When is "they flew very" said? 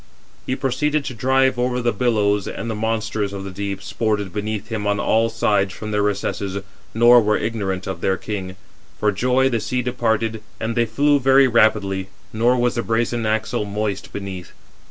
10.75-11.47